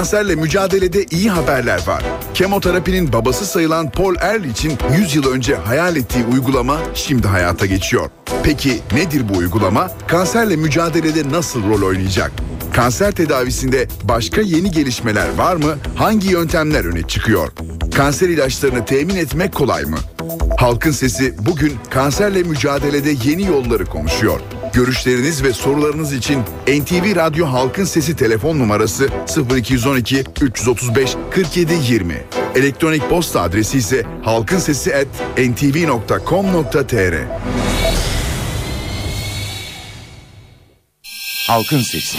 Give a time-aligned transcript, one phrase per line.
[0.00, 2.04] Kanserle mücadelede iyi haberler var.
[2.34, 8.10] Kemoterapinin babası sayılan Paul Ehrlich'in 100 yıl önce hayal ettiği uygulama şimdi hayata geçiyor.
[8.42, 9.90] Peki nedir bu uygulama?
[10.08, 12.32] Kanserle mücadelede nasıl rol oynayacak?
[12.72, 15.76] Kanser tedavisinde başka yeni gelişmeler var mı?
[15.96, 17.48] Hangi yöntemler öne çıkıyor?
[17.94, 19.98] Kanser ilaçlarını temin etmek kolay mı?
[20.58, 24.40] Halkın Sesi bugün kanserle mücadelede yeni yolları konuşuyor.
[24.72, 29.08] Görüşleriniz ve sorularınız için NTV Radyo Halkın Sesi telefon numarası
[29.56, 32.24] 0212 335 47 20.
[32.54, 37.14] Elektronik posta adresi ise halkinsesi@ntv.com.tr.
[41.46, 42.18] Halkın Sesi.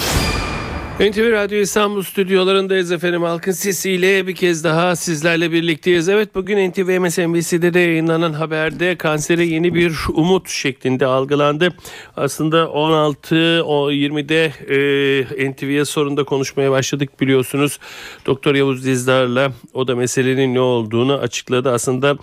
[0.99, 3.23] NTV Radyo İstanbul stüdyolarındayız efendim.
[3.23, 6.09] Halkın sesiyle bir kez daha sizlerle birlikteyiz.
[6.09, 11.73] Evet bugün NTV MSNBC'de de yayınlanan haberde kansere yeni bir umut şeklinde algılandı.
[12.17, 14.53] Aslında 16-20'de
[15.39, 17.79] e, NTV'ye sorunda konuşmaya başladık biliyorsunuz.
[18.25, 21.71] Doktor Yavuz Dizdar'la o da meselenin ne olduğunu açıkladı.
[21.71, 22.17] Aslında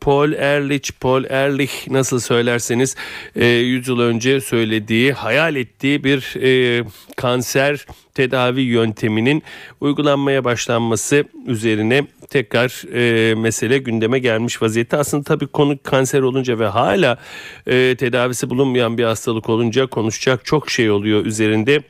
[0.00, 2.96] Paul Ehrlich, Paul Ehrlich nasıl söylerseniz
[3.36, 6.84] e, 100 yıl önce söylediği, hayal ettiği bir e,
[7.16, 9.42] kanser tedavi yönteminin
[9.80, 14.96] uygulanmaya başlanması üzerine tekrar e, mesele gündeme gelmiş vaziyette.
[14.96, 17.18] Aslında tabii konu kanser olunca ve hala
[17.66, 21.82] e, tedavisi bulunmayan bir hastalık olunca konuşacak çok şey oluyor üzerinde.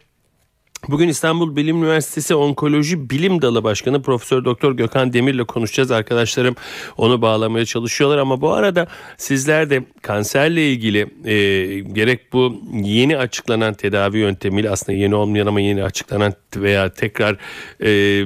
[0.89, 5.91] Bugün İstanbul Bilim Üniversitesi Onkoloji Bilim Dalı Başkanı Profesör Doktor Gökhan Demir'le konuşacağız.
[5.91, 6.57] Arkadaşlarım
[6.97, 11.35] onu bağlamaya çalışıyorlar ama bu arada sizler de kanserle ilgili e,
[11.79, 17.37] gerek bu yeni açıklanan tedavi yöntemiyle aslında yeni olmayan ama yeni açıklanan veya tekrar
[17.83, 18.25] e,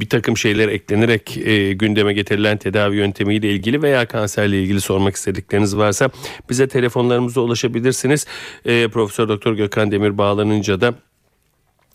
[0.00, 5.76] bir takım şeyler eklenerek e, gündeme getirilen tedavi yöntemiyle ilgili veya kanserle ilgili sormak istedikleriniz
[5.76, 6.10] varsa
[6.50, 8.26] bize telefonlarımıza ulaşabilirsiniz.
[8.64, 10.94] E, Profesör Doktor Gökhan Demir bağlanınca da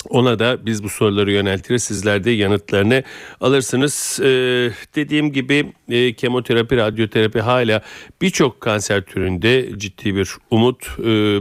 [0.10, 1.84] ona da biz bu soruları yöneltiriz.
[1.84, 3.04] Sizler de yanıtlarını
[3.42, 4.20] alırsınız.
[4.22, 4.26] Ee,
[4.96, 7.82] dediğim gibi e, kemoterapi, radyoterapi hala
[8.22, 11.40] birçok kanser türünde ciddi bir umut, e,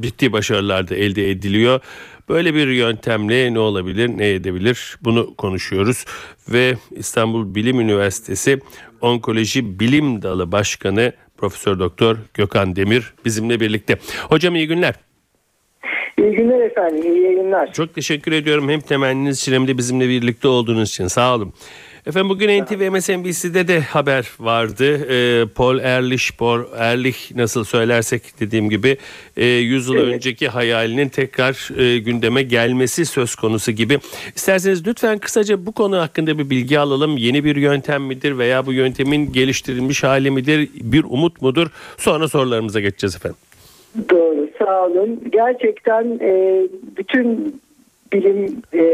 [0.00, 1.80] ciddi başarılar da elde ediliyor.
[2.28, 6.04] Böyle bir yöntemle ne olabilir, ne edebilir bunu konuşuyoruz.
[6.48, 8.60] Ve İstanbul Bilim Üniversitesi
[9.00, 13.98] Onkoloji Bilim Dalı Başkanı Profesör Doktor Gökhan Demir bizimle birlikte.
[14.28, 15.05] Hocam iyi günler.
[16.18, 17.72] İyi günler efendim, iyi yayınlar.
[17.72, 21.06] Çok teşekkür ediyorum hem temenniniz için hem de bizimle birlikte olduğunuz için.
[21.06, 21.52] Sağ olun.
[22.06, 25.06] Efendim bugün NTV MSNBC'de de haber vardı.
[25.10, 28.96] Ee, Paul Ehrlich, Paul Ehrlich nasıl söylersek dediğim gibi
[29.36, 30.14] e, 100 yıl evet.
[30.14, 33.98] önceki hayalinin tekrar e, gündeme gelmesi söz konusu gibi.
[34.36, 37.16] İsterseniz lütfen kısaca bu konu hakkında bir bilgi alalım.
[37.16, 40.68] Yeni bir yöntem midir veya bu yöntemin geliştirilmiş hali midir?
[40.74, 41.66] Bir umut mudur?
[41.96, 43.38] Sonra sorularımıza geçeceğiz efendim.
[44.10, 44.25] Doğru
[44.66, 45.20] sağ olun.
[45.32, 46.62] Gerçekten e,
[46.96, 47.60] bütün
[48.12, 48.84] bilim e,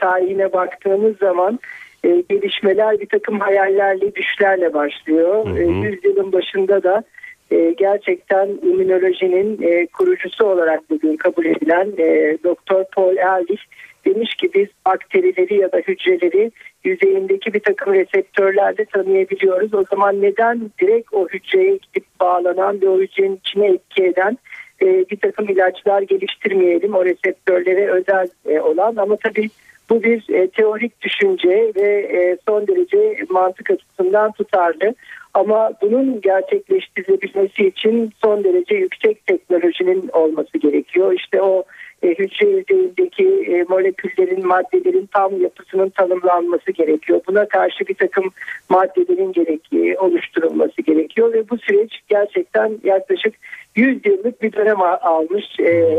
[0.00, 1.58] tarihine baktığımız zaman
[2.04, 5.46] e, gelişmeler bir takım hayallerle, düşlerle başlıyor.
[5.46, 5.58] Hı hı.
[5.58, 7.02] E, yüzyılın başında da
[7.50, 13.62] e, gerçekten immünolojinin e, kurucusu olarak bugün kabul edilen e, Doktor Paul Ehrlich
[14.04, 16.52] demiş ki biz bakterileri ya da hücreleri
[16.84, 19.74] yüzeyindeki bir takım reseptörlerle tanıyabiliyoruz.
[19.74, 24.38] O zaman neden direkt o hücreye gidip bağlanan ve o hücrenin içine etki eden
[24.82, 29.48] e, bir takım ilaçlar geliştirmeyelim o reseptörlere özel e, olan ama tabii
[29.90, 34.94] bu bir e, teorik düşünce ve e, son derece mantık açısından tutarlı.
[35.34, 41.12] Ama bunun gerçekleştirilebilmesi için son derece yüksek teknolojinin olması gerekiyor.
[41.12, 41.64] İşte o
[42.02, 47.20] e, hücre yüzeyindeki e, moleküllerin, maddelerin tam yapısının tanımlanması gerekiyor.
[47.28, 48.24] Buna karşı bir takım
[48.68, 53.34] maddelerin gerekli oluşturulması gerekiyor ve bu süreç gerçekten yaklaşık
[53.76, 55.96] 100 yıllık bir dönem almış e,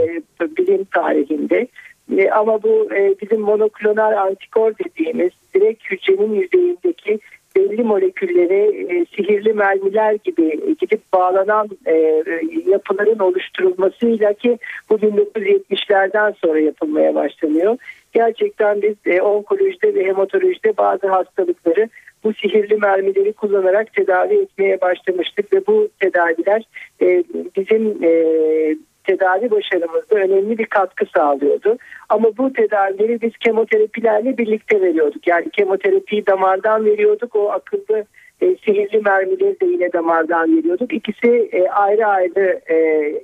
[0.57, 1.67] bilim tarihinde.
[2.17, 6.82] E, ama bu e, bizim monoklonal antikor dediğimiz direkt hücrenin yüzeyindeki
[7.73, 12.23] belli moleküllere e, sihirli mermiler gibi gidip bağlanan e,
[12.65, 14.57] yapıların oluşturulmasıyla ki
[14.89, 17.77] bu 1970'lerden sonra yapılmaya başlanıyor.
[18.13, 21.89] Gerçekten biz e, onkolojide ve hematolojide bazı hastalıkları
[22.23, 26.63] bu sihirli mermileri kullanarak tedavi etmeye başlamıştık ve bu tedaviler
[27.01, 27.23] e,
[27.55, 28.11] bizim e,
[29.03, 31.77] tedavi başarımızda önemli bir katkı sağlıyordu.
[32.09, 35.27] Ama bu tedavileri biz kemoterapilerle birlikte veriyorduk.
[35.27, 37.35] Yani kemoterapiyi damardan veriyorduk.
[37.35, 38.05] O akıllı
[38.41, 40.93] e, sihirli mermileri de yine damardan veriyorduk.
[40.93, 42.75] İkisi e, ayrı ayrı e,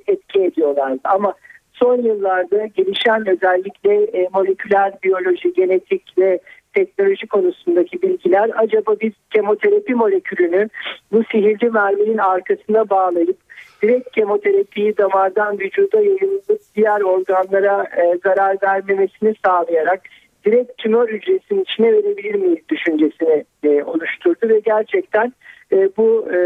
[0.07, 0.99] etki ediyorlardı.
[1.03, 1.33] Ama
[1.73, 6.39] son yıllarda gelişen özellikle e, moleküler biyoloji, genetik ve
[6.79, 10.69] teknoloji konusundaki bilgiler acaba biz kemoterapi molekülünü
[11.11, 13.37] bu sihirli merminin arkasına bağlayıp
[13.81, 20.01] direkt kemoterapiyi damardan vücuda yayılıp diğer organlara e, zarar vermemesini sağlayarak
[20.45, 25.33] direkt tümör hücresinin içine verebilir miyiz düşüncesini e, oluşturdu ve gerçekten
[25.71, 26.37] e, bu e,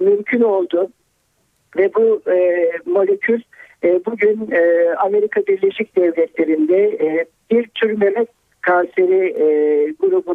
[0.00, 0.88] mümkün oldu.
[1.76, 3.40] Ve bu e, molekül
[3.84, 8.26] e, bugün e, Amerika Birleşik Devletleri'nde e, bir tür meme
[8.60, 9.46] kanseri e,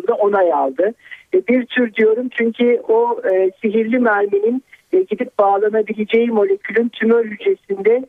[0.06, 0.94] grubunda onay aldı.
[1.34, 4.64] E, bir tür diyorum çünkü o e, sihirli merminin
[4.94, 8.06] e, gidip bağlanabileceği molekülün tümör hücresinde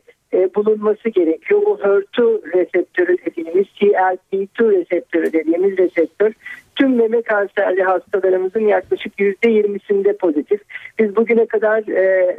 [0.55, 1.61] bulunması gerekiyor.
[1.65, 6.31] Bu HER2 reseptörü dediğimiz CLP2 reseptörü dediğimiz reseptör
[6.75, 10.61] tüm meme kanserli hastalarımızın yaklaşık %20'sinde pozitif.
[10.99, 12.37] Biz bugüne kadar e,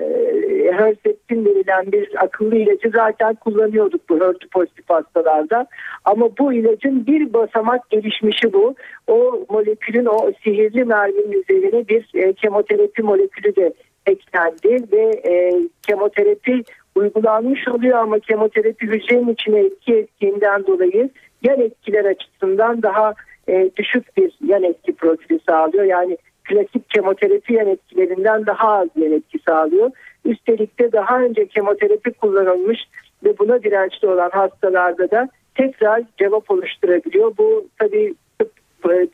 [0.72, 5.66] Herceptin denilen bir akıllı ilacı zaten kullanıyorduk bu HER2 pozitif hastalarda.
[6.05, 8.75] Ama bu ilacın bir basamak gelişmişi bu.
[9.06, 13.72] O molekülün o sihirli merminin üzerine bir e, kemoterapi molekülü de
[14.06, 15.52] eklendi ve e,
[15.88, 16.62] kemoterapi
[16.94, 21.10] uygulanmış oluyor ama kemoterapi hücrenin içine etki ettiğinden dolayı
[21.43, 23.14] yan etkiler açısından daha
[23.49, 25.84] e, düşük bir yan etki profili sağlıyor.
[25.84, 29.90] Yani klasik kemoterapi yan etkilerinden daha az yan etki sağlıyor.
[30.24, 32.78] Üstelik de daha önce kemoterapi kullanılmış
[33.24, 37.32] ve buna dirençli olan hastalarda da tekrar cevap oluşturabiliyor.
[37.38, 38.14] Bu tabii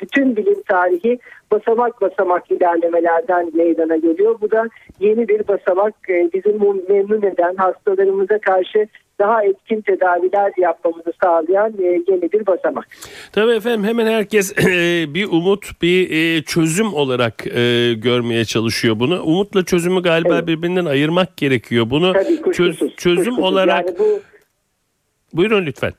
[0.00, 1.19] bütün bilim tarihi
[1.50, 4.37] basamak basamak ilerlemelerden meydana geliyor.
[4.40, 4.69] Bu da
[5.00, 6.58] yeni bir basamak e, bizim
[6.88, 8.87] memnun eden hastalarımıza karşı
[9.19, 12.87] daha etkin tedaviler yapmamızı sağlayan e, yeni bir basamak.
[13.32, 14.56] Tabii efendim hemen herkes
[15.14, 17.38] bir umut bir çözüm olarak
[17.96, 19.22] görmeye çalışıyor bunu.
[19.22, 20.46] Umutla çözümü galiba evet.
[20.46, 21.90] birbirinden ayırmak gerekiyor.
[21.90, 23.44] Bunu Tabii, kuşkusuz, çöz, çözüm kuşkusuz.
[23.44, 24.20] olarak yani bu...
[25.32, 25.93] buyurun lütfen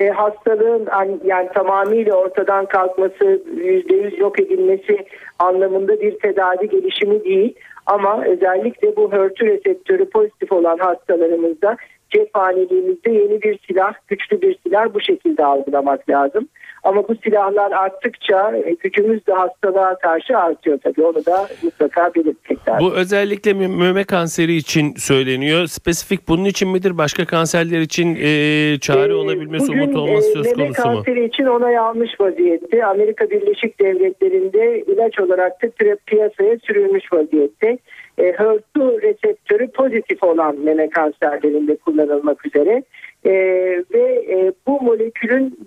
[0.00, 0.88] e, hastalığın
[1.24, 5.06] yani tamamıyla ortadan kalkması, yüzde yüz yok edilmesi
[5.38, 7.54] anlamında bir tedavi gelişimi değil.
[7.86, 11.76] Ama özellikle bu HER2 reseptörü pozitif olan hastalarımızda
[12.10, 16.48] cephaneliğimizde yeni bir silah, güçlü bir silah bu şekilde algılamak lazım.
[16.82, 21.02] Ama bu silahlar arttıkça e, gücümüz de hastalığa karşı artıyor tabii.
[21.02, 22.86] Onu da mutlaka belirtmek lazım.
[22.86, 25.66] Bu özellikle meme kanseri için söyleniyor.
[25.66, 26.98] Spesifik bunun için midir?
[26.98, 30.62] Başka kanserler için e, çare ee, olabilmesi, umut olması söz konusu mu?
[30.62, 32.86] Meme kanseri için onay almış vaziyette.
[32.86, 37.78] Amerika Birleşik Devletleri'nde ilaç olarak da piyasaya sürülmüş vaziyette.
[38.20, 42.82] E, HER2 reseptörü pozitif olan meme kanserlerinde kullanılmak üzere.
[43.24, 43.32] E,
[43.94, 45.58] ve e, bu molekülün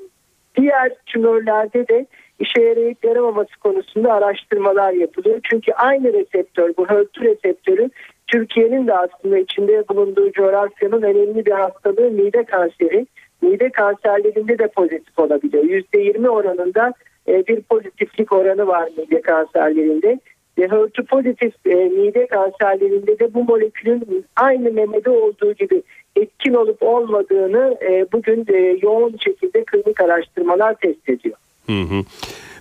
[0.57, 2.05] Diğer tümörlerde de
[2.39, 5.39] işe yarayıp yaramaması konusunda araştırmalar yapılıyor.
[5.43, 7.89] Çünkü aynı reseptör bu HER2 reseptörü
[8.27, 13.07] Türkiye'nin de aslında içinde bulunduğu coğrafyanın önemli bir hastalığı mide kanseri.
[13.41, 15.63] Mide kanserlerinde de pozitif olabiliyor.
[15.63, 16.93] %20 oranında
[17.27, 20.19] e, bir pozitiflik oranı var mide kanserlerinde.
[20.63, 25.83] Ve HER2 pozitif e, mide kanserlerinde de bu molekülün aynı memede olduğu gibi
[26.15, 31.35] etkin olup olmadığını e, bugün e, yoğun şekilde klinik araştırmalar test ediyor.
[31.65, 32.03] Hı hı.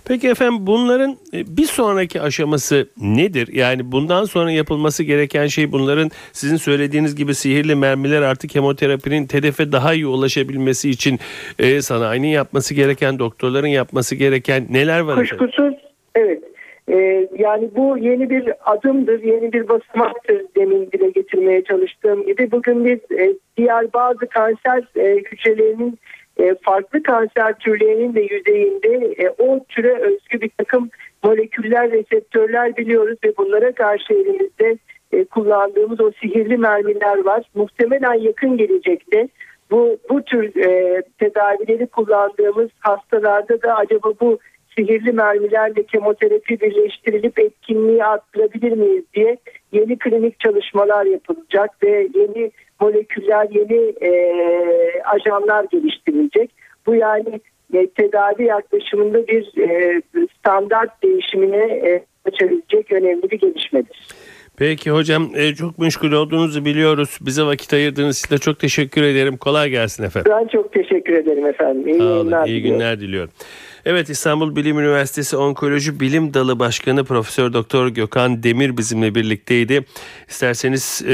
[0.07, 3.49] Peki efendim bunların e, bir sonraki aşaması nedir?
[3.53, 9.71] Yani bundan sonra yapılması gereken şey bunların sizin söylediğiniz gibi sihirli mermiler artık kemoterapinin hedefe
[9.71, 11.19] daha iyi ulaşabilmesi için
[11.59, 15.19] e, sanayinin yapması gereken, doktorların yapması gereken neler var?
[15.19, 15.73] Kuşkusuz
[16.15, 16.52] evet
[16.89, 22.51] ee, yani bu yeni bir adımdır, yeni bir basamaktır demin dile getirmeye çalıştığım gibi.
[22.51, 25.99] Bugün biz e, diğer bazı kanser e, hücrelerinin
[26.37, 30.89] e, farklı kanser türlerinin de yüzeyinde e, o türe özgü bir takım
[31.23, 34.77] moleküller, reseptörler biliyoruz ve bunlara karşı elimizde
[35.11, 37.43] e, kullandığımız o sihirli mermiler var.
[37.55, 39.27] Muhtemelen yakın gelecekte
[39.71, 44.39] bu bu tür e, tedavileri kullandığımız hastalarda da acaba bu
[44.75, 49.37] sihirli mermilerle kemoterapi birleştirilip etkinliği arttırabilir miyiz diye
[49.71, 52.51] yeni klinik çalışmalar yapılacak ve yeni
[52.81, 54.11] moleküller, yeni e,
[55.03, 56.51] ajanlar geliştirilecek.
[56.85, 57.41] Bu yani
[57.73, 60.01] e, tedavi yaklaşımında bir e,
[60.39, 64.07] standart değişimine e, açabilecek önemli bir gelişmedir.
[64.57, 67.17] Peki hocam e, çok meşgul olduğunuzu biliyoruz.
[67.21, 69.37] Bize vakit ayırdığınız için de çok teşekkür ederim.
[69.37, 70.31] Kolay gelsin efendim.
[70.35, 71.87] Ben çok teşekkür ederim efendim.
[71.87, 73.31] İyi, Sağ olun, iyi günler diliyorum.
[73.85, 79.85] Evet İstanbul Bilim Üniversitesi Onkoloji Bilim Dalı Başkanı Profesör Doktor Gökhan Demir bizimle birlikteydi.
[80.29, 81.11] İsterseniz e,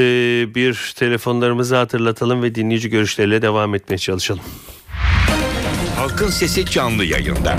[0.54, 4.42] bir telefonlarımızı hatırlatalım ve dinleyici görüşleriyle devam etmeye çalışalım.
[5.96, 7.56] Halkın Sesi canlı yayında.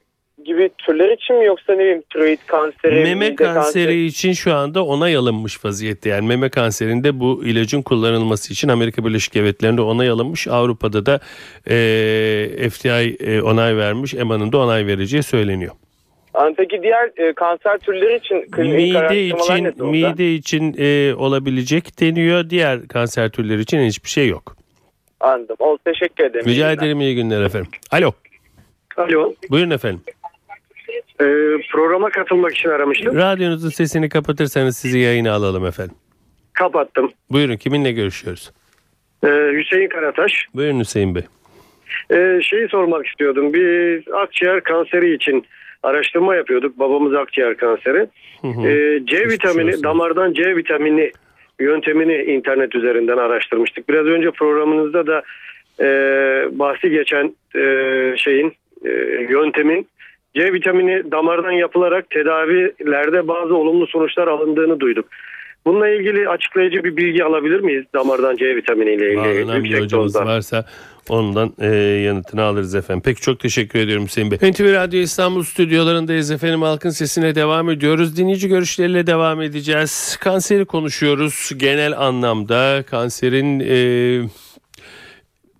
[0.46, 4.86] gibi türler için mi yoksa ne bileyim tiroid kanseri, Meme mide kanseri için şu anda
[4.86, 6.10] onay alınmış vaziyette.
[6.10, 10.48] Yani meme kanserinde bu ilacın kullanılması için Amerika Birleşik Devletleri'nde onay alınmış.
[10.48, 11.20] Avrupa'da da
[11.68, 14.14] e, FDI e, onay vermiş.
[14.14, 15.74] EMA'nın da onay vereceği söyleniyor.
[16.58, 22.50] Peki diğer e, kanser türleri için klinik Mide için ne mide için e, olabilecek deniyor.
[22.50, 24.56] Diğer kanser türleri için hiçbir şey yok.
[25.20, 25.56] Anladım.
[25.60, 26.46] Ol, teşekkür ederim.
[26.46, 27.72] Rica ederim iyi günler efendim.
[27.92, 28.12] Alo.
[28.98, 29.34] Alo.
[29.50, 30.02] Buyurun efendim.
[31.22, 31.26] Ee,
[31.72, 33.16] programa katılmak için aramıştım.
[33.16, 35.96] Radyonuzun sesini kapatırsanız sizi yayına alalım efendim.
[36.54, 37.12] Kapattım.
[37.30, 38.52] Buyurun kiminle görüşüyoruz?
[39.24, 40.48] Ee, Hüseyin Karataş.
[40.56, 41.24] Buyurun Hüseyin Bey.
[42.12, 43.54] Ee, şeyi sormak istiyordum.
[43.54, 45.46] Bir akciğer kanseri için
[45.84, 46.80] araştırma yapıyorduk.
[46.80, 48.08] Babamız akciğer kanseri.
[48.42, 48.68] Hı hı.
[48.68, 51.12] Ee, C Geçmiş vitamini, damardan C vitamini
[51.60, 53.90] yöntemini internet üzerinden araştırmıştık.
[53.90, 55.24] Biraz önce programınızda da
[55.80, 55.88] e,
[56.52, 57.64] bahsi geçen e,
[58.18, 58.54] şeyin
[58.86, 58.90] e,
[59.30, 59.88] yöntemin
[60.36, 65.06] C vitamini damardan yapılarak tedavilerde bazı olumlu sonuçlar alındığını duyduk.
[65.66, 67.86] Bununla ilgili açıklayıcı bir bilgi alabilir miyiz?
[67.94, 70.26] Damardan C vitamini ile ilgili bir yüksek hocamız dozda.
[70.26, 70.66] varsa
[71.10, 71.68] ondan e,
[72.06, 73.02] yanıtını alırız efendim.
[73.06, 74.52] Peki çok teşekkür ediyorum Hüseyin Bey.
[74.52, 76.62] NTV Radyo İstanbul stüdyolarındayız efendim.
[76.62, 78.18] Halkın sesine devam ediyoruz.
[78.18, 80.18] Dinleyici görüşleriyle devam edeceğiz.
[80.22, 82.84] Kanseri konuşuyoruz genel anlamda.
[82.84, 83.80] Kanserin e,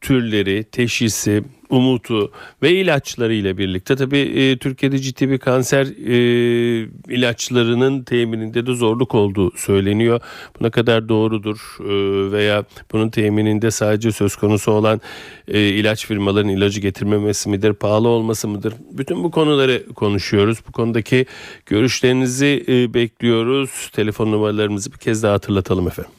[0.02, 2.32] türleri, teşhisi, umutu
[2.64, 9.16] ve ilaçları ile birlikte tabii e, Türkiye'de ciddi bir kanser e, ilaçlarının temininde de zorluk
[9.16, 10.22] olduğu söyleniyor.
[10.60, 15.02] Bu ne kadar doğrudur e, veya bunun temininde sadece söz konusu olan
[15.48, 18.74] e, ilaç firmalarının ilacı getirmemesi midir, pahalı olması mıdır?
[18.92, 20.58] Bütün bu konuları konuşuyoruz.
[20.68, 21.26] Bu konudaki
[21.66, 23.90] görüşlerinizi e, bekliyoruz.
[23.94, 26.12] Telefon numaralarımızı bir kez daha hatırlatalım efendim.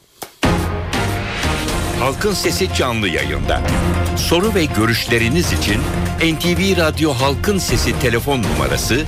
[1.99, 3.61] Halkın Sesi canlı yayında.
[4.17, 5.81] Soru ve görüşleriniz için
[6.17, 9.05] NTV Radyo Halkın Sesi telefon numarası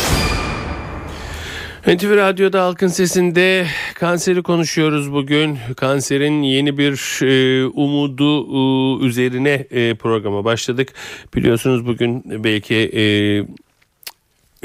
[1.88, 3.68] NTV Radyo'da Halkın Sesi'nde
[4.04, 5.58] kanseri konuşuyoruz bugün.
[5.78, 10.94] Kanserin yeni bir e, umudu e, üzerine e, programa başladık.
[11.36, 13.04] Biliyorsunuz bugün belki e,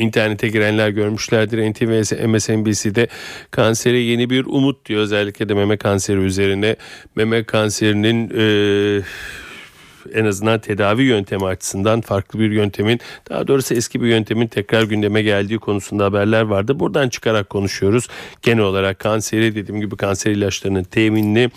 [0.02, 1.70] internete girenler görmüşlerdir.
[1.70, 3.08] NTV MSNBC'de
[3.50, 5.00] kansere yeni bir umut diyor.
[5.00, 6.76] Özellikle de meme kanseri üzerine.
[7.16, 8.30] Meme kanserinin...
[8.38, 9.02] E,
[10.14, 13.00] en azından tedavi yöntemi açısından farklı bir yöntemin
[13.30, 16.80] daha doğrusu eski bir yöntemin tekrar gündeme geldiği konusunda haberler vardı.
[16.80, 18.08] Buradan çıkarak konuşuyoruz.
[18.42, 21.50] Genel olarak kanseri dediğim gibi kanser ilaçlarının teminini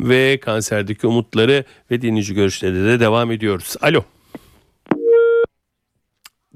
[0.00, 3.76] ve kanserdeki umutları ve dinleyici görüşleri de devam ediyoruz.
[3.80, 4.04] Alo.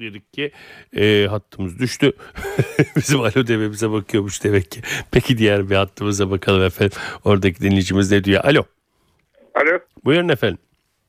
[0.01, 0.53] Dedik ki
[0.97, 2.13] e, hattımız düştü.
[2.97, 4.81] Bizim alo dememize bakıyormuş demek ki.
[5.11, 6.99] Peki diğer bir hattımıza bakalım efendim.
[7.25, 8.45] Oradaki dinleyicimiz ne diyor?
[8.45, 8.65] Alo.
[9.55, 9.79] Alo.
[10.05, 10.59] Buyurun efendim.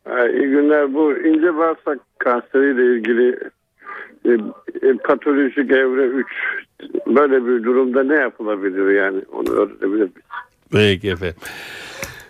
[0.07, 0.93] İyi günler.
[0.93, 3.39] Bu ince bağırsak kanseriyle ilgili
[4.25, 4.31] e,
[4.87, 6.27] e, patolojik evre 3
[7.07, 10.11] böyle bir durumda ne yapılabilir yani onu öğrenebilir miyiz?
[10.71, 11.35] Peki efendim.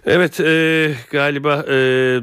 [0.06, 1.76] Evet e, galiba e,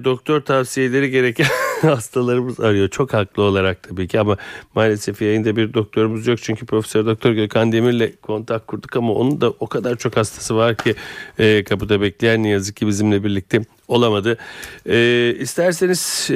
[0.04, 1.46] doktor tavsiyeleri gereken
[1.88, 2.88] hastalarımız arıyor.
[2.88, 4.36] Çok haklı olarak tabii ki ama
[4.74, 6.38] maalesef yayında bir doktorumuz yok.
[6.42, 10.76] Çünkü Profesör Doktor Gökhan Demir'le kontak kurduk ama onun da o kadar çok hastası var
[10.76, 10.94] ki
[11.38, 14.38] e, kapıda bekleyen ne yazık ki bizimle birlikte olamadı.
[14.86, 16.34] E, isterseniz e,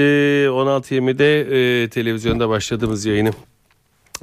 [0.49, 3.31] 16.20'de e, televizyonda başladığımız yayını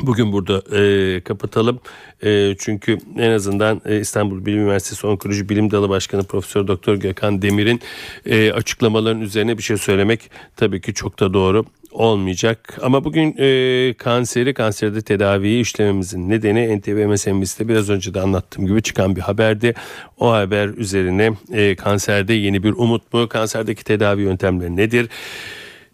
[0.02, 1.80] Bugün burada e, kapatalım
[2.24, 7.42] E, çünkü en azından e, İstanbul Bilim Üniversitesi Onkoloji Bilim Dalı Başkanı Profesör Doktor Gökhan
[7.42, 7.82] Demir'in
[8.26, 12.78] e, açıklamaların üzerine bir şey söylemek tabii ki çok da doğru olmayacak.
[12.82, 18.82] Ama bugün e, kanseri, kanserde tedaviyi işlememizin nedeni NTV MSNBC'de biraz önce de anlattığım gibi
[18.82, 19.74] çıkan bir haberdi.
[20.18, 23.30] O haber üzerine e, kanserde yeni bir umut mu?
[23.30, 25.10] Kanserdeki tedavi yöntemleri nedir?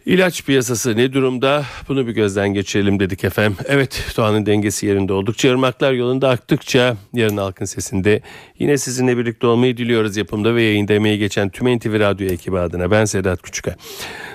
[0.08, 1.66] İlaç piyasası ne durumda?
[1.88, 3.58] Bunu bir gözden geçirelim dedik efendim.
[3.66, 8.22] Evet doğanın dengesi yerinde oldukça ırmaklar yolunda aktıkça yarın halkın sesinde
[8.60, 12.92] yine sizinle birlikte olmayı diliyoruz yapımda ve yayında emeği geçen tüm NTV Radyo ekibi adına.
[12.92, 13.74] Ben Sedat Küçükay.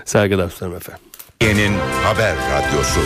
[0.04, 1.04] Saygılar sunarım efendim.
[1.40, 3.00] Türkiye'nin haber radyosu.